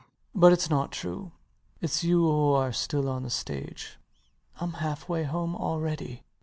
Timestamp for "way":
5.07-5.25